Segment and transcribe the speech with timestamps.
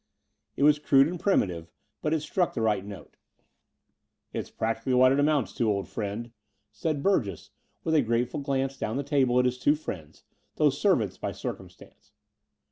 [0.57, 3.17] It was crude and primitive, but struck the right note.
[4.33, 7.49] "It's practically what it amounts to, old friend," The Dower House 279 said Burgess,
[7.83, 10.23] with a grateful glance down the table at his two friends,
[10.55, 12.13] though servants by circum stance.